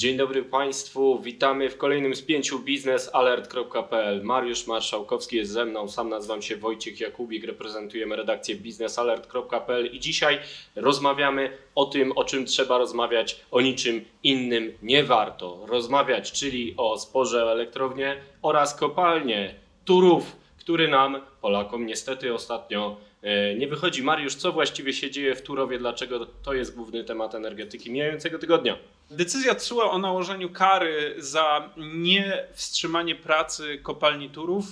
Dzień 0.00 0.16
dobry 0.16 0.42
Państwu, 0.42 1.18
witamy 1.18 1.70
w 1.70 1.76
kolejnym 1.76 2.14
z 2.14 2.22
pięciu 2.22 2.58
biznesalert.pl. 2.58 4.22
Mariusz 4.22 4.66
Marszałkowski 4.66 5.36
jest 5.36 5.50
ze 5.50 5.64
mną, 5.64 5.88
sam 5.88 6.08
nazywam 6.08 6.42
się 6.42 6.56
Wojciech 6.56 7.00
Jakubik, 7.00 7.44
reprezentujemy 7.44 8.16
redakcję 8.16 8.54
biznesalert.pl 8.54 9.86
i 9.92 10.00
dzisiaj 10.00 10.38
rozmawiamy 10.76 11.50
o 11.74 11.84
tym, 11.84 12.12
o 12.12 12.24
czym 12.24 12.46
trzeba 12.46 12.78
rozmawiać, 12.78 13.40
o 13.50 13.60
niczym 13.60 14.04
innym 14.22 14.72
nie 14.82 15.04
warto 15.04 15.66
rozmawiać, 15.66 16.32
czyli 16.32 16.74
o 16.76 16.98
sporze 16.98 17.44
o 17.44 17.52
elektrownię 17.52 18.16
oraz 18.42 18.74
kopalnie 18.74 19.54
Turów, 19.84 20.36
który 20.58 20.88
nam, 20.88 21.20
Polakom, 21.40 21.86
niestety 21.86 22.34
ostatnio 22.34 22.96
e, 23.22 23.54
nie 23.54 23.68
wychodzi. 23.68 24.02
Mariusz, 24.02 24.34
co 24.34 24.52
właściwie 24.52 24.92
się 24.92 25.10
dzieje 25.10 25.34
w 25.34 25.42
Turowie, 25.42 25.78
dlaczego 25.78 26.26
to 26.26 26.54
jest 26.54 26.76
główny 26.76 27.04
temat 27.04 27.34
energetyki 27.34 27.90
mijającego 27.90 28.38
tygodnia? 28.38 28.76
Decyzja 29.10 29.54
TSUE 29.54 29.90
o 29.90 29.98
nałożeniu 29.98 30.50
kary 30.50 31.14
za 31.18 31.70
niewstrzymanie 31.76 33.14
pracy 33.14 33.78
kopalni 33.82 34.30
Turów 34.30 34.64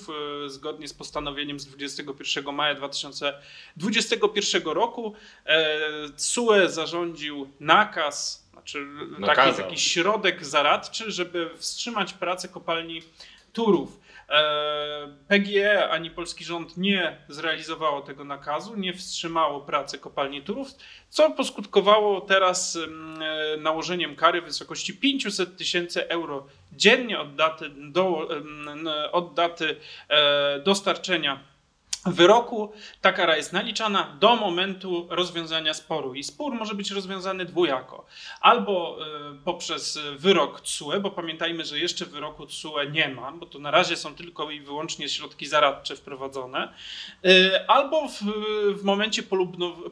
e, 0.44 0.48
zgodnie 0.48 0.88
z 0.88 0.94
postanowieniem 0.94 1.60
z 1.60 1.66
21 1.66 2.54
maja 2.54 2.74
2021 2.74 4.62
roku 4.62 5.14
TSUE 6.16 6.68
zarządził 6.68 7.48
nakaz, 7.60 8.48
znaczy 8.52 8.86
taki, 9.26 9.62
taki 9.62 9.78
środek 9.78 10.46
zaradczy, 10.46 11.10
żeby 11.10 11.50
wstrzymać 11.56 12.12
pracę 12.12 12.48
kopalni 12.48 13.02
Turów. 13.52 14.00
E, 14.28 15.08
PGE 15.28 15.90
ani 15.90 16.10
polski 16.10 16.44
rząd 16.44 16.76
nie 16.76 17.16
zrealizowało 17.28 18.02
tego 18.02 18.24
nakazu, 18.24 18.76
nie 18.76 18.94
wstrzymało 18.94 19.60
pracy 19.60 19.98
kopalni 19.98 20.42
Turów, 20.42 20.68
co 21.08 21.30
poskutkowało 21.30 22.20
teraz 22.20 22.76
mm, 22.76 23.22
e, 23.22 23.56
nałożeniem 23.56 24.16
kary 24.16 24.42
w 24.42 24.44
wysokości 24.44 24.94
500 24.94 25.56
tysięcy 25.56 26.08
euro 26.08 26.46
dziennie 26.72 27.20
od 27.20 27.34
daty, 27.34 27.70
do, 27.70 28.28
mm, 28.36 28.88
od 29.12 29.34
daty 29.34 29.76
e, 30.08 30.60
dostarczenia 30.60 31.40
wyroku 32.06 32.72
ta 33.00 33.12
kara 33.12 33.36
jest 33.36 33.52
naliczana 33.52 34.16
do 34.20 34.36
momentu 34.36 35.06
rozwiązania 35.10 35.74
sporu. 35.74 36.14
I 36.14 36.24
spór 36.24 36.54
może 36.54 36.74
być 36.74 36.90
rozwiązany 36.90 37.44
dwojako. 37.44 38.06
Albo 38.40 38.98
y, 39.32 39.44
poprzez 39.44 39.98
wyrok 40.16 40.60
TSUE, 40.60 41.00
bo 41.00 41.10
pamiętajmy, 41.10 41.64
że 41.64 41.78
jeszcze 41.78 42.06
wyroku 42.06 42.46
TSUE 42.46 42.90
nie 42.90 43.08
ma, 43.08 43.32
bo 43.32 43.46
to 43.46 43.58
na 43.58 43.70
razie 43.70 43.96
są 43.96 44.14
tylko 44.14 44.50
i 44.50 44.60
wyłącznie 44.60 45.08
środki 45.08 45.46
zaradcze 45.46 45.96
wprowadzone, 45.96 46.72
y, 47.26 47.66
albo 47.68 48.08
w, 48.08 48.22
w 48.74 48.84
momencie 48.84 49.22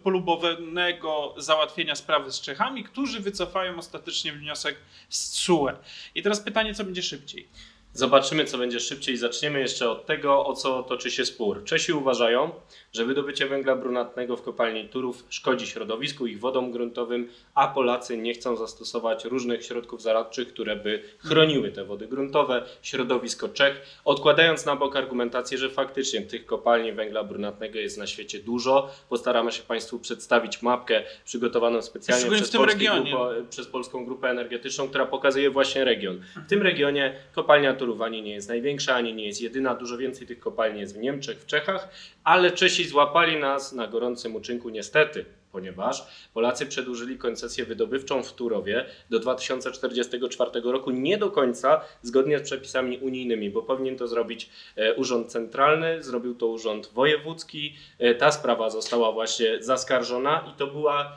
polubowanego 0.02 1.34
załatwienia 1.36 1.94
sprawy 1.94 2.32
z 2.32 2.40
Czechami, 2.40 2.84
którzy 2.84 3.20
wycofają 3.20 3.78
ostatecznie 3.78 4.32
wniosek 4.32 4.76
z 5.08 5.30
TSUE. 5.30 5.68
I 6.14 6.22
teraz 6.22 6.40
pytanie, 6.40 6.74
co 6.74 6.84
będzie 6.84 7.02
szybciej? 7.02 7.48
Zobaczymy, 7.96 8.44
co 8.44 8.58
będzie 8.58 8.80
szybciej. 8.80 9.16
Zaczniemy 9.16 9.60
jeszcze 9.60 9.90
od 9.90 10.06
tego, 10.06 10.46
o 10.46 10.54
co 10.54 10.82
toczy 10.82 11.10
się 11.10 11.24
spór. 11.24 11.64
Czesi 11.64 11.92
uważają, 11.92 12.50
że 12.92 13.04
wydobycie 13.04 13.46
węgla 13.46 13.76
brunatnego 13.76 14.36
w 14.36 14.42
kopalni 14.42 14.88
Turów 14.88 15.24
szkodzi 15.28 15.66
środowisku, 15.66 16.26
ich 16.26 16.40
wodom 16.40 16.70
gruntowym, 16.70 17.28
a 17.54 17.68
Polacy 17.68 18.16
nie 18.16 18.34
chcą 18.34 18.56
zastosować 18.56 19.24
różnych 19.24 19.64
środków 19.64 20.02
zaradczych, 20.02 20.48
które 20.48 20.76
by 20.76 21.02
chroniły 21.18 21.70
te 21.70 21.84
wody 21.84 22.06
gruntowe, 22.06 22.62
środowisko 22.82 23.48
Czech, 23.48 24.00
odkładając 24.04 24.66
na 24.66 24.76
bok 24.76 24.96
argumentację, 24.96 25.58
że 25.58 25.70
faktycznie 25.70 26.22
tych 26.22 26.46
kopalni 26.46 26.92
węgla 26.92 27.24
brunatnego 27.24 27.78
jest 27.78 27.98
na 27.98 28.06
świecie 28.06 28.38
dużo. 28.38 28.90
Postaramy 29.08 29.52
się 29.52 29.62
Państwu 29.62 29.98
przedstawić 29.98 30.62
mapkę 30.62 31.02
przygotowaną 31.24 31.82
specjalnie 31.82 32.30
przez, 32.30 32.50
grupo, 32.50 33.28
przez 33.50 33.66
Polską 33.66 34.04
Grupę 34.06 34.28
Energetyczną, 34.28 34.88
która 34.88 35.06
pokazuje 35.06 35.50
właśnie 35.50 35.84
region. 35.84 36.20
W 36.46 36.48
tym 36.48 36.62
regionie 36.62 37.14
kopalnia 37.32 37.74
Turów 37.74 37.85
ani 38.04 38.22
nie 38.22 38.34
jest 38.34 38.48
największa, 38.48 38.94
ani 38.94 39.14
nie 39.14 39.26
jest 39.26 39.40
jedyna. 39.40 39.74
Dużo 39.74 39.98
więcej 39.98 40.26
tych 40.26 40.40
kopalni 40.40 40.80
jest 40.80 40.94
w 40.94 40.98
Niemczech, 40.98 41.38
w 41.38 41.46
Czechach, 41.46 41.88
ale 42.24 42.50
Czesi 42.50 42.84
złapali 42.84 43.36
nas 43.36 43.72
na 43.72 43.86
gorącym 43.86 44.34
uczynku 44.36 44.68
niestety, 44.68 45.24
ponieważ 45.52 46.06
Polacy 46.34 46.66
przedłużyli 46.66 47.18
koncesję 47.18 47.64
wydobywczą 47.64 48.22
w 48.22 48.32
Turowie 48.32 48.86
do 49.10 49.18
2044 49.18 50.50
roku 50.64 50.90
nie 50.90 51.18
do 51.18 51.30
końca 51.30 51.80
zgodnie 52.02 52.38
z 52.38 52.42
przepisami 52.42 52.98
unijnymi, 52.98 53.50
bo 53.50 53.62
powinien 53.62 53.96
to 53.96 54.08
zrobić 54.08 54.50
e, 54.76 54.94
Urząd 54.94 55.26
Centralny, 55.26 56.02
zrobił 56.02 56.34
to 56.34 56.46
Urząd 56.46 56.86
Wojewódzki. 56.86 57.76
E, 57.98 58.14
ta 58.14 58.32
sprawa 58.32 58.70
została 58.70 59.12
właśnie 59.12 59.62
zaskarżona 59.62 60.52
i 60.54 60.58
to 60.58 60.66
była 60.66 61.16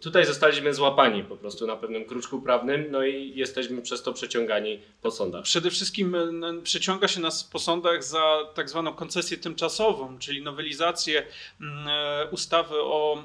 tutaj 0.00 0.26
zostaliśmy 0.26 0.74
złapani 0.74 1.24
po 1.24 1.36
prostu 1.36 1.66
na 1.66 1.76
pewnym 1.76 2.04
kruczku 2.04 2.42
prawnym, 2.42 2.86
no 2.90 3.04
i 3.04 3.32
jesteśmy 3.34 3.82
przez 3.82 4.02
to 4.02 4.12
przeciągani 4.12 4.80
po 5.02 5.10
sądach. 5.10 5.44
Przede 5.44 5.70
wszystkim 5.70 6.14
e, 6.14 6.62
przeciąga 6.62 7.08
się 7.08 7.20
nas 7.20 7.44
po 7.44 7.58
sądach 7.58 8.04
za 8.04 8.38
tak 8.54 8.70
zwaną 8.70 8.94
koncesję 8.94 9.36
tymczasową, 9.36 10.18
czyli 10.18 10.42
nowelizację 10.42 11.22
e, 11.60 12.28
ustawy 12.30 12.74
o 12.76 13.22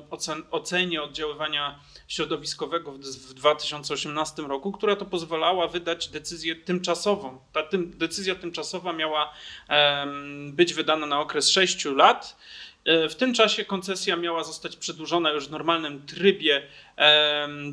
ocenie 0.52 1.02
oddziaływania 1.02 1.80
środowiskowego 2.08 2.92
w 2.92 3.34
2018 3.34 4.42
roku, 4.42 4.72
która 4.72 4.96
to 4.96 5.06
pozwalała 5.06 5.68
wydać 5.68 6.08
decyzję 6.08 6.56
tymczasową. 6.56 7.40
Ta 7.54 7.64
decyzja 7.86 8.36
tymczasowa 8.36 8.94
miała 8.94 9.34
być 10.52 10.74
wydana 10.74 11.06
na 11.06 11.20
okres 11.20 11.50
6 11.50 11.86
lat. 11.86 12.38
E, 12.88 13.10
w 13.10 13.16
tym 13.16 13.34
czasie 13.34 13.66
koncesja 13.66 14.16
miała 14.16 14.44
zostać 14.44 14.76
przedłużona 14.76 15.32
już 15.32 15.48
w 15.48 15.52
normalnym 15.52 16.06
trybie 16.06 16.62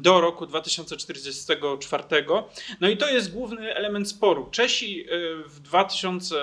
do 0.00 0.20
roku 0.20 0.46
2044. 0.46 2.04
No 2.80 2.88
i 2.88 2.96
to 2.96 3.08
jest 3.08 3.32
główny 3.32 3.74
element 3.74 4.08
sporu. 4.08 4.48
Czesi 4.50 5.00
e, 5.00 5.06
w 5.46 5.60
2000, 5.60 6.36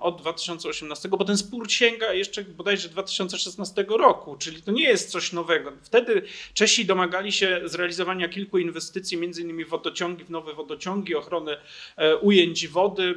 od 0.00 0.20
2018, 0.20 1.08
bo 1.08 1.24
ten 1.24 1.38
spór 1.38 1.70
sięga 1.70 2.12
jeszcze 2.12 2.44
bodajże 2.44 2.88
2016 2.88 3.84
roku, 3.88 4.36
czyli 4.36 4.62
to 4.62 4.72
nie 4.72 4.84
jest 4.84 5.10
coś 5.10 5.32
nowego. 5.32 5.72
Wtedy 5.82 6.22
Czesi 6.54 6.86
domagali 6.86 7.32
się 7.32 7.60
zrealizowania 7.64 8.28
kilku 8.28 8.58
inwestycji, 8.58 9.16
między 9.16 9.42
innymi 9.42 9.64
wodociągi, 9.64 10.24
w 10.24 10.30
nowe 10.30 10.54
wodociągi, 10.54 11.14
ochrony 11.14 11.56
e, 11.96 12.16
ujęć 12.16 12.68
wody, 12.68 13.14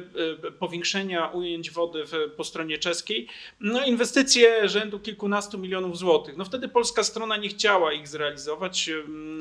powiększenia 0.58 1.28
ujęć 1.28 1.70
wody 1.70 2.04
po 2.36 2.44
stronie 2.44 2.78
czeskiej. 2.78 3.28
No 3.60 3.84
inwestycje 3.84 4.68
rzędu 4.68 5.00
kilkunastu 5.00 5.58
milionów 5.58 5.98
złotych. 5.98 6.36
No 6.36 6.44
wtedy 6.44 6.68
polska 6.68 7.04
strona 7.04 7.36
nie 7.36 7.48
chciała 7.48 7.92
ich 7.92 8.08
zrealizować. 8.08 8.90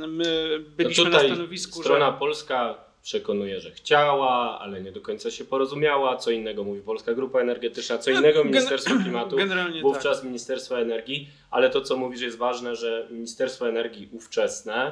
My 0.07 0.59
byliśmy 0.78 1.03
no 1.03 1.09
na 1.09 1.19
stanowisku, 1.19 1.81
strona 1.81 2.12
że... 2.12 2.18
polska 2.18 2.91
przekonuje, 3.03 3.59
że 3.62 3.72
chciała, 3.72 4.59
ale 4.59 4.81
nie 4.81 4.91
do 4.91 5.01
końca 5.01 5.31
się 5.31 5.45
porozumiała. 5.45 6.17
Co 6.17 6.31
innego 6.31 6.63
mówi 6.63 6.81
Polska 6.81 7.13
Grupa 7.13 7.39
Energetyczna, 7.39 7.97
co 7.97 8.12
innego 8.12 8.44
Ministerstwo 8.44 8.95
Klimatu, 9.03 9.38
wówczas 9.81 10.17
tak. 10.17 10.25
Ministerstwo 10.25 10.79
Energii, 10.81 11.29
ale 11.51 11.69
to 11.69 11.81
co 11.81 11.97
mówisz 11.97 12.22
jest 12.22 12.38
ważne, 12.38 12.75
że 12.75 13.07
Ministerstwo 13.12 13.69
Energii 13.69 14.09
ówczesne 14.12 14.91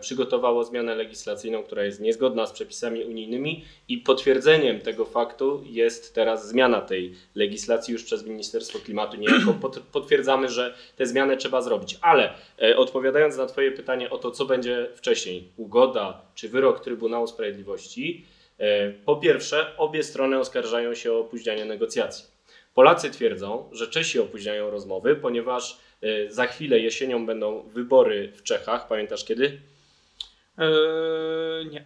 przygotowało 0.00 0.64
zmianę 0.64 0.94
legislacyjną, 0.94 1.62
która 1.62 1.84
jest 1.84 2.00
niezgodna 2.00 2.46
z 2.46 2.52
przepisami 2.52 3.04
unijnymi 3.04 3.64
i 3.88 3.98
potwierdzeniem 3.98 4.80
tego 4.80 5.04
faktu 5.04 5.62
jest 5.66 6.14
teraz 6.14 6.48
zmiana 6.48 6.80
tej 6.80 7.14
legislacji 7.34 7.92
już 7.92 8.04
przez 8.04 8.26
Ministerstwo 8.26 8.78
Klimatu. 8.78 9.16
Niejako 9.16 9.54
potwierdzamy, 9.92 10.48
że 10.48 10.74
tę 10.96 11.06
zmianę 11.06 11.36
trzeba 11.36 11.62
zrobić. 11.62 11.98
Ale 12.00 12.34
e, 12.62 12.76
odpowiadając 12.76 13.36
na 13.36 13.46
Twoje 13.46 13.72
pytanie 13.72 14.10
o 14.10 14.18
to, 14.18 14.30
co 14.30 14.44
będzie 14.44 14.88
wcześniej, 14.94 15.48
ugoda 15.56 16.20
czy 16.34 16.48
wyrok 16.48 16.80
Trybunału 16.80 17.26
Sprawiedliwości, 17.26 18.24
e, 18.58 18.90
po 18.90 19.16
pierwsze, 19.16 19.76
obie 19.76 20.02
strony 20.02 20.38
oskarżają 20.38 20.94
się 20.94 21.12
o 21.12 21.18
opóźnianie 21.18 21.64
negocjacji. 21.64 22.24
Polacy 22.74 23.10
twierdzą, 23.10 23.68
że 23.72 23.88
Czesi 23.88 24.18
opóźniają 24.20 24.70
rozmowy, 24.70 25.16
ponieważ 25.16 25.78
E, 25.91 25.91
za 26.28 26.46
chwilę 26.46 26.78
jesienią 26.78 27.26
będą 27.26 27.62
wybory 27.62 28.32
w 28.36 28.42
Czechach. 28.42 28.88
Pamiętasz 28.88 29.24
kiedy? 29.24 29.60
Eee, 30.58 31.66
nie. 31.70 31.84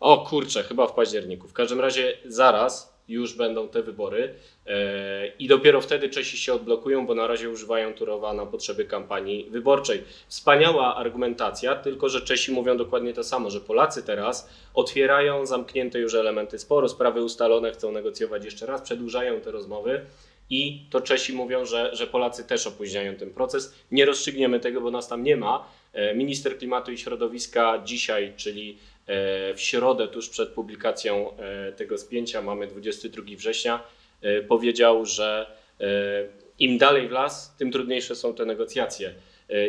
O 0.00 0.18
kurczę, 0.18 0.62
chyba 0.62 0.86
w 0.86 0.94
październiku. 0.94 1.48
W 1.48 1.52
każdym 1.52 1.80
razie 1.80 2.12
zaraz 2.24 2.92
już 3.08 3.34
będą 3.34 3.68
te 3.68 3.82
wybory 3.82 4.34
eee, 4.66 5.32
i 5.38 5.48
dopiero 5.48 5.80
wtedy 5.80 6.08
Czesi 6.08 6.38
się 6.38 6.54
odblokują, 6.54 7.06
bo 7.06 7.14
na 7.14 7.26
razie 7.26 7.50
używają 7.50 7.94
Turowa 7.94 8.34
na 8.34 8.46
potrzeby 8.46 8.84
kampanii 8.84 9.50
wyborczej. 9.50 10.04
Wspaniała 10.28 10.96
argumentacja, 10.96 11.76
tylko 11.76 12.08
że 12.08 12.20
Czesi 12.20 12.52
mówią 12.52 12.76
dokładnie 12.76 13.12
to 13.12 13.24
samo, 13.24 13.50
że 13.50 13.60
Polacy 13.60 14.02
teraz 14.02 14.50
otwierają 14.74 15.46
zamknięte 15.46 15.98
już 15.98 16.14
elementy 16.14 16.58
sporu, 16.58 16.88
sprawy 16.88 17.22
ustalone, 17.22 17.72
chcą 17.72 17.92
negocjować 17.92 18.44
jeszcze 18.44 18.66
raz, 18.66 18.82
przedłużają 18.82 19.40
te 19.40 19.50
rozmowy. 19.50 20.06
I 20.52 20.86
to 20.90 21.00
Czesi 21.00 21.32
mówią, 21.32 21.64
że, 21.64 21.96
że 21.96 22.06
Polacy 22.06 22.44
też 22.44 22.66
opóźniają 22.66 23.14
ten 23.14 23.30
proces. 23.30 23.74
Nie 23.90 24.04
rozstrzygniemy 24.04 24.60
tego, 24.60 24.80
bo 24.80 24.90
nas 24.90 25.08
tam 25.08 25.22
nie 25.22 25.36
ma. 25.36 25.68
E, 25.92 26.14
minister 26.14 26.58
klimatu 26.58 26.92
i 26.92 26.98
środowiska 26.98 27.82
dzisiaj, 27.84 28.32
czyli 28.36 28.78
e, 29.06 29.54
w 29.54 29.60
środę, 29.60 30.08
tuż 30.08 30.28
przed 30.28 30.48
publikacją 30.48 31.36
e, 31.38 31.72
tego 31.72 31.98
spięcia, 31.98 32.42
mamy 32.42 32.66
22 32.66 33.22
września, 33.36 33.82
powiedział, 34.48 35.06
że 35.06 35.46
im 36.58 36.78
dalej 36.78 37.08
w 37.08 37.10
las, 37.10 37.56
tym 37.56 37.72
trudniejsze 37.72 38.16
są 38.16 38.34
te 38.34 38.44
negocjacje. 38.44 39.14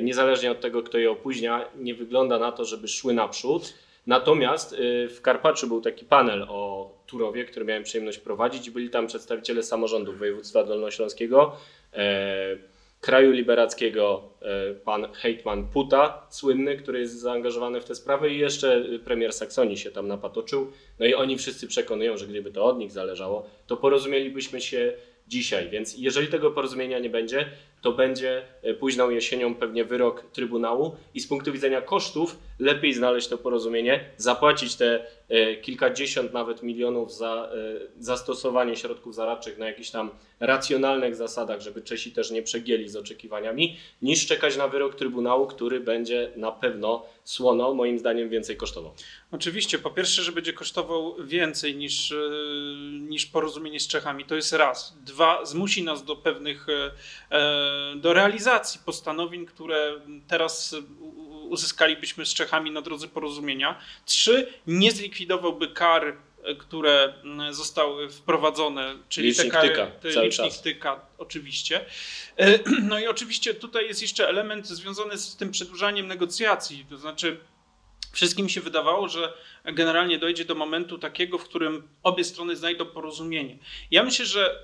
Niezależnie 0.01 0.51
od 0.51 0.61
tego, 0.61 0.83
kto 0.83 0.97
je 0.97 1.11
opóźnia, 1.11 1.65
nie 1.75 1.95
wygląda 1.95 2.39
na 2.39 2.51
to, 2.51 2.65
żeby 2.65 2.87
szły 2.87 3.13
naprzód. 3.13 3.73
Natomiast 4.07 4.75
w 5.09 5.19
Karpaczu 5.21 5.67
był 5.67 5.81
taki 5.81 6.05
panel 6.05 6.45
o 6.49 6.91
Turowie, 7.13 7.45
który 7.45 7.65
miałem 7.65 7.83
przyjemność 7.83 8.17
prowadzić 8.17 8.69
byli 8.69 8.89
tam 8.89 9.07
przedstawiciele 9.07 9.63
samorządów 9.63 10.19
województwa 10.19 10.63
dolnośląskiego, 10.63 11.55
e, 11.93 12.57
kraju 13.01 13.31
liberackiego, 13.31 14.29
e, 14.41 14.73
pan 14.73 15.13
Hejtman 15.13 15.67
Puta, 15.67 16.27
słynny, 16.29 16.77
który 16.77 16.99
jest 16.99 17.19
zaangażowany 17.19 17.81
w 17.81 17.85
tę 17.85 17.95
sprawę 17.95 18.29
i 18.29 18.37
jeszcze 18.37 18.85
premier 19.05 19.33
Saksonii 19.33 19.77
się 19.77 19.91
tam 19.91 20.07
napatoczył. 20.07 20.71
No 20.99 21.05
i 21.05 21.13
oni 21.13 21.37
wszyscy 21.37 21.67
przekonują, 21.67 22.17
że 22.17 22.27
gdyby 22.27 22.51
to 22.51 22.65
od 22.65 22.77
nich 22.77 22.91
zależało, 22.91 23.49
to 23.67 23.77
porozumielibyśmy 23.77 24.61
się 24.61 24.93
dzisiaj. 25.27 25.69
Więc 25.69 25.97
jeżeli 25.97 26.27
tego 26.27 26.51
porozumienia 26.51 26.99
nie 26.99 27.09
będzie, 27.09 27.45
to 27.83 27.91
będzie 27.91 28.41
e, 28.61 28.73
późną 28.73 29.09
jesienią 29.09 29.55
pewnie 29.55 29.85
wyrok 29.85 30.23
Trybunału 30.33 30.95
i 31.13 31.19
z 31.19 31.27
punktu 31.27 31.51
widzenia 31.51 31.81
kosztów 31.81 32.37
lepiej 32.59 32.93
znaleźć 32.93 33.27
to 33.27 33.37
porozumienie, 33.37 34.09
zapłacić 34.17 34.75
te 34.75 35.05
e, 35.29 35.55
kilkadziesiąt 35.55 36.33
nawet 36.33 36.63
milionów 36.63 37.13
za 37.13 37.49
e, 37.51 37.57
zastosowanie 37.99 38.75
środków 38.75 39.15
zaradczych 39.15 39.57
na 39.57 39.67
jakichś 39.67 39.89
tam 39.89 40.09
racjonalnych 40.39 41.15
zasadach, 41.15 41.61
żeby 41.61 41.81
Czesi 41.81 42.11
też 42.11 42.31
nie 42.31 42.41
przegięli 42.41 42.89
z 42.89 42.95
oczekiwaniami, 42.95 43.77
niż 44.01 44.27
czekać 44.27 44.57
na 44.57 44.67
wyrok 44.67 44.95
Trybunału, 44.95 45.47
który 45.47 45.79
będzie 45.79 46.31
na 46.35 46.51
pewno 46.51 47.05
słono, 47.23 47.73
moim 47.73 47.99
zdaniem 47.99 48.29
więcej 48.29 48.57
kosztował. 48.57 48.93
Oczywiście, 49.31 49.79
po 49.79 49.89
pierwsze, 49.89 50.21
że 50.23 50.31
będzie 50.31 50.53
kosztował 50.53 51.15
więcej 51.23 51.75
niż, 51.75 52.13
niż 52.91 53.25
porozumienie 53.25 53.79
z 53.79 53.87
Czechami, 53.87 54.25
to 54.25 54.35
jest 54.35 54.53
raz. 54.53 54.97
Dwa, 55.05 55.45
zmusi 55.45 55.83
nas 55.83 56.05
do 56.05 56.15
pewnych, 56.15 56.67
do 57.95 58.13
realizacji 58.13 58.81
postanowień, 58.85 59.45
które 59.45 59.99
teraz 60.27 60.75
uzyskalibyśmy 61.49 62.25
z 62.25 62.33
Czechami 62.33 62.71
na 62.71 62.81
drodze 62.81 63.07
porozumienia. 63.07 63.79
Trzy, 64.05 64.47
nie 64.67 64.91
zlikwidowałby 64.91 65.67
kar, 65.67 66.17
które 66.57 67.13
zostały 67.51 68.09
wprowadzone, 68.09 68.95
czyli 69.09 69.27
Licznik 69.27 69.53
te 69.53 69.59
kary, 69.59 69.69
tyka 69.69 69.85
te 69.87 70.07
licznik 70.07 70.31
czas. 70.51 70.61
tyka, 70.61 71.05
oczywiście. 71.17 71.85
E, 72.37 72.59
No 72.89 72.99
i 72.99 73.07
oczywiście 73.07 73.53
tutaj 73.53 73.87
jest 73.87 74.01
jeszcze 74.01 74.29
element 74.29 74.67
związany 74.67 75.17
z 75.17 75.35
tym 75.35 75.51
przedłużaniem 75.51 76.07
negocjacji, 76.07 76.85
to 76.89 76.97
znaczy 76.97 77.37
Wszystkim 78.13 78.49
się 78.49 78.61
wydawało, 78.61 79.07
że 79.07 79.33
generalnie 79.65 80.19
dojdzie 80.19 80.45
do 80.45 80.55
momentu 80.55 80.97
takiego, 80.97 81.37
w 81.37 81.43
którym 81.43 81.87
obie 82.03 82.23
strony 82.23 82.55
znajdą 82.55 82.85
porozumienie. 82.85 83.57
Ja 83.91 84.03
myślę, 84.03 84.25
że 84.25 84.59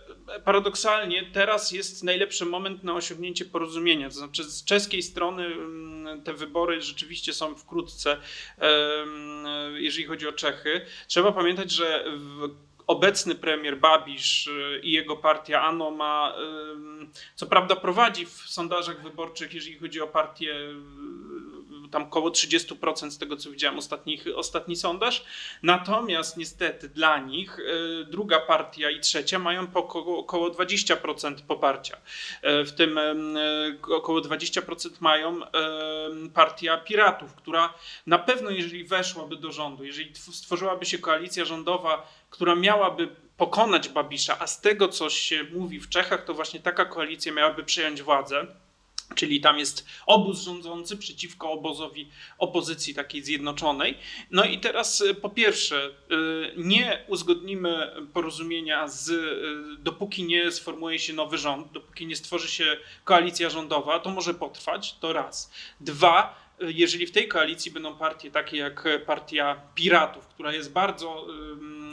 paradoksalnie 0.45 1.25
teraz 1.33 1.71
jest 1.71 2.03
najlepszy 2.03 2.45
moment 2.45 2.83
na 2.83 2.93
osiągnięcie 2.93 3.45
porozumienia. 3.45 4.09
To 4.09 4.15
znaczy, 4.15 4.43
z 4.43 4.63
czeskiej 4.63 5.03
strony 5.03 5.45
mm, 5.45 6.23
te 6.23 6.33
wybory 6.33 6.81
rzeczywiście 6.81 7.33
są 7.33 7.55
wkrótce, 7.55 8.17
jeżeli 9.75 10.05
chodzi 10.07 10.27
o 10.27 10.31
Czechy. 10.31 10.85
Trzeba 11.07 11.31
pamiętać, 11.31 11.71
że 11.71 12.05
obecny 12.89 13.35
premier 13.35 13.79
Babisz 13.79 14.47
y, 14.47 14.79
i 14.83 14.91
jego 14.91 15.15
partia 15.15 15.61
ANO 15.61 15.91
ma, 15.91 16.35
co 17.35 17.47
prawda 17.47 17.75
prowadzi 17.75 18.25
w 18.25 18.31
sondażach 18.31 19.03
wyborczych, 19.03 19.53
jeżeli 19.53 19.79
chodzi 19.79 20.01
o 20.01 20.07
partię, 20.07 20.55
tam 21.91 22.03
około 22.03 22.29
30% 22.29 23.11
z 23.11 23.17
tego 23.17 23.37
co 23.37 23.51
widziałem 23.51 23.77
ostatnich, 23.77 24.25
ostatni 24.35 24.75
sondaż. 24.75 25.23
Natomiast 25.63 26.37
niestety 26.37 26.89
dla 26.89 27.17
nich 27.17 27.59
y, 27.59 28.05
druga 28.09 28.39
partia 28.39 28.89
i 28.89 28.99
trzecia 28.99 29.39
mają 29.39 29.67
po 29.67 29.79
około, 29.79 30.17
około 30.17 30.49
20% 30.49 31.35
poparcia. 31.47 31.97
Y, 32.61 32.65
W 32.65 32.71
tym 32.71 32.97
ym, 32.97 33.37
y, 33.37 33.79
około 33.95 34.21
20% 34.21 34.89
mają 34.99 35.39
partia 36.33 36.77
Piratów, 36.77 37.33
która 37.35 37.73
na 38.07 38.19
pewno 38.19 38.49
jeżeli 38.49 38.83
weszłaby 38.83 39.35
do 39.35 39.51
rządu, 39.51 39.83
jeżeli 39.83 40.11
tw- 40.13 40.33
stworzyłaby 40.33 40.85
się 40.85 40.97
koalicja 40.99 41.45
rządowa, 41.45 42.11
która 42.29 42.55
miałaby 42.55 43.07
pokonać 43.37 43.89
Babisza, 43.89 44.37
a 44.39 44.47
z 44.47 44.61
tego, 44.61 44.87
co 44.87 45.09
się 45.09 45.43
mówi 45.51 45.79
w 45.79 45.89
Czechach, 45.89 46.25
to 46.25 46.33
właśnie 46.33 46.59
taka 46.59 46.85
koalicja 46.85 47.33
miałaby 47.33 47.63
przejąć 47.63 48.01
władzę. 48.01 48.47
Czyli 49.15 49.41
tam 49.41 49.59
jest 49.59 49.85
obóz 50.05 50.41
rządzący 50.43 50.97
przeciwko 50.97 51.51
obozowi 51.51 52.09
opozycji 52.37 52.93
takiej 52.93 53.23
zjednoczonej. 53.23 53.97
No 54.31 54.45
i 54.45 54.59
teraz 54.59 55.01
y, 55.01 55.15
po 55.15 55.29
pierwsze, 55.29 55.87
y, 55.87 56.53
nie 56.57 57.05
uzgodnimy 57.07 57.91
porozumienia 58.13 58.87
z, 58.87 59.09
y, 59.09 59.83
dopóki 59.83 60.23
nie 60.23 60.51
sformułuje 60.51 60.99
się 60.99 61.13
nowy 61.13 61.37
rząd, 61.37 61.71
dopóki 61.71 62.07
nie 62.07 62.15
stworzy 62.15 62.47
się 62.47 62.77
koalicja 63.03 63.49
rządowa, 63.49 63.99
to 63.99 64.09
może 64.09 64.33
potrwać, 64.33 64.95
to 64.99 65.13
raz. 65.13 65.51
Dwa, 65.79 66.49
jeżeli 66.61 67.07
w 67.07 67.11
tej 67.11 67.27
koalicji 67.27 67.71
będą 67.71 67.95
partie 67.95 68.31
takie 68.31 68.57
jak 68.57 68.87
partia 69.05 69.61
Piratów, 69.75 70.27
która 70.27 70.53
jest 70.53 70.71
bardzo, 70.71 71.27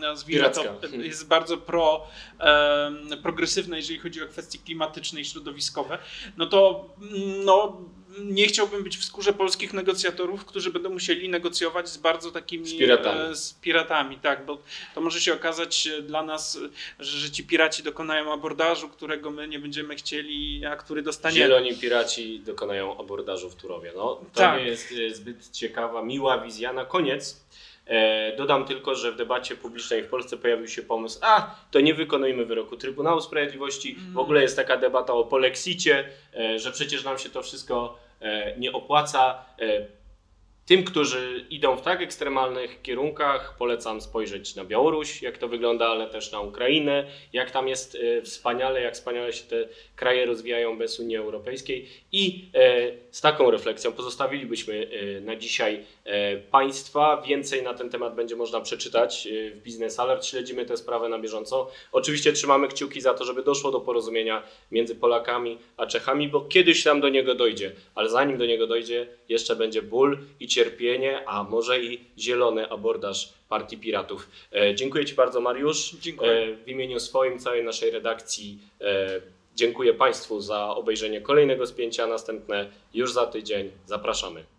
nazwijmy 0.00 0.50
to, 0.50 0.60
Piracka. 0.62 0.96
jest 0.96 1.28
bardzo 1.28 1.56
pro, 1.56 2.06
em, 2.38 3.08
progresywna, 3.22 3.76
jeżeli 3.76 3.98
chodzi 3.98 4.22
o 4.22 4.26
kwestie 4.26 4.58
klimatyczne 4.58 5.20
i 5.20 5.25
środowiskowe, 5.25 5.98
no 6.37 6.46
to 6.46 6.88
mm, 7.02 7.44
no, 7.44 7.81
nie 8.25 8.46
chciałbym 8.46 8.82
być 8.82 8.96
w 8.98 9.04
skórze 9.04 9.32
polskich 9.32 9.72
negocjatorów, 9.72 10.44
którzy 10.44 10.70
będą 10.70 10.90
musieli 10.90 11.28
negocjować 11.28 11.88
z 11.88 11.96
bardzo 11.96 12.31
takimi 12.31 12.66
Z 12.66 12.78
piratami. 12.78 13.20
e, 13.20 13.34
z 13.37 13.52
piratami, 13.54 14.19
tak, 14.19 14.46
bo 14.46 14.58
to 14.94 15.00
może 15.00 15.20
się 15.20 15.34
okazać 15.34 15.87
e, 15.87 16.02
dla 16.02 16.22
nas, 16.22 16.56
e, 16.56 17.04
że, 17.04 17.19
że 17.19 17.31
ci 17.31 17.44
piraci 17.44 17.82
dokonają 17.82 18.32
abordażu, 18.32 18.88
którego 18.88 19.31
my 19.31 19.49
nie 19.49 19.58
będziemy 19.58 19.96
chcieli, 19.96 20.64
a 20.66 20.76
który 20.76 21.02
dostaniemy. 21.02 21.40
Zieloni 21.46 21.75
piraci 21.76 22.40
dokonają 22.40 22.99
abordażu 23.00 23.50
w 23.50 23.54
Turowie. 23.54 23.92
No, 23.96 24.14
to 24.14 24.25
Tak. 24.40 24.60
nie 24.60 24.66
jest 24.66 24.94
e, 25.10 25.14
zbyt 25.14 25.50
ciekawa, 25.50 26.02
miła 26.02 26.38
wizja. 26.38 26.72
Na 26.72 26.84
koniec 26.84 27.32
e, 27.32 27.37
dodam 28.36 28.64
tylko, 28.64 28.94
że 28.94 29.12
w 29.12 29.16
debacie 29.16 29.56
publicznej 29.56 30.02
w 30.02 30.08
Polsce 30.08 30.36
pojawił 30.36 30.68
się 30.68 30.82
pomysł, 30.82 31.18
a 31.22 31.54
to 31.70 31.80
nie 31.80 31.94
wykonujmy 31.94 32.44
wyroku 32.44 32.76
Trybunału 32.76 33.20
Sprawiedliwości. 33.20 33.96
W 34.12 34.18
ogóle 34.18 34.42
jest 34.42 34.56
taka 34.56 34.76
debata 34.76 35.12
o 35.12 35.25
polexicie, 35.25 36.08
e, 36.34 36.58
że 36.58 36.72
przecież 36.72 37.04
nam 37.04 37.18
się 37.18 37.30
to 37.30 37.42
wszystko 37.42 37.99
e, 38.20 38.58
nie 38.58 38.72
opłaca. 38.72 39.44
Tym, 40.66 40.85
którzy 40.85 41.46
idą 41.50 41.76
w 41.76 41.82
tak 41.82 42.02
ekstremalnych 42.02 42.82
kierunkach, 42.82 43.56
polecam 43.58 44.00
spojrzeć 44.00 44.54
na 44.54 44.64
Białoruś, 44.64 45.23
jak 45.23 45.38
to 45.38 45.49
wygląda, 45.49 45.87
ale 45.87 46.06
też 46.06 46.32
na 46.32 46.40
Ukrainę, 46.40 47.06
jak 47.32 47.50
tam 47.50 47.68
jest 47.68 47.94
e, 47.94 48.23
wspaniale, 48.23 48.82
jak 48.82 48.94
wspaniale 48.94 49.32
się 49.32 49.44
te 49.44 49.68
kraje 49.96 50.26
rozwijają 50.26 50.78
bez 50.78 51.00
Unii 51.00 51.16
Europejskiej. 51.16 51.88
I 52.12 52.44
e, 52.54 52.92
z 53.11 53.20
taką 53.20 53.50
refleksją 53.50 53.92
pozostawilibyśmy 53.92 54.88
e, 55.16 55.20
na 55.20 55.37
dzisiaj 55.37 55.85
Państwa. 56.50 57.23
Więcej 57.26 57.62
na 57.62 57.75
ten 57.75 57.90
temat 57.90 58.14
będzie 58.14 58.37
można 58.37 58.61
przeczytać 58.61 59.28
w 59.54 59.64
Business 59.64 60.00
Alert. 60.00 60.26
Śledzimy 60.26 60.66
tę 60.66 60.76
sprawę 60.76 61.08
na 61.08 61.18
bieżąco. 61.18 61.70
Oczywiście 61.92 62.32
trzymamy 62.32 62.68
kciuki 62.68 63.00
za 63.00 63.14
to, 63.14 63.25
żeby 63.25 63.42
doszło 63.42 63.70
do 63.70 63.80
porozumienia 63.80 64.42
między 64.70 64.94
Polakami 64.94 65.58
a 65.76 65.87
Czechami, 65.87 66.28
bo 66.28 66.40
kiedyś 66.40 66.82
tam 66.82 67.00
do 67.00 67.08
niego 67.08 67.35
dojdzie, 67.35 67.73
ale 67.94 68.08
zanim 68.08 68.38
do 68.38 68.46
niego 68.46 68.66
dojdzie, 68.66 69.06
jeszcze 69.28 69.56
będzie 69.56 69.82
ból 69.82 70.18
i 70.40 70.46
cierpienie, 70.56 71.28
a 71.28 71.42
może 71.42 71.80
i 71.80 72.00
zielony 72.18 72.70
abordaż 72.70 73.32
Partii 73.48 73.78
Piratów. 73.78 74.28
E, 74.52 74.75
dziękuję 74.75 75.04
Ci 75.04 75.14
bardzo, 75.14 75.40
Mariusz. 75.40 75.96
Dziękuję. 76.00 76.32
E, 76.32 76.56
w 76.56 76.68
imieniu 76.68 77.00
swoim, 77.00 77.38
całej 77.38 77.64
naszej 77.64 77.90
redakcji 77.90 78.58
e, 78.80 79.20
dziękuję 79.54 79.94
Państwu 79.94 80.40
za 80.40 80.68
obejrzenie 80.68 81.20
kolejnego 81.20 81.66
spięcia. 81.66 82.06
Następne 82.06 82.70
już 82.94 83.12
za 83.12 83.26
tydzień. 83.26 83.70
Zapraszamy. 83.86 84.55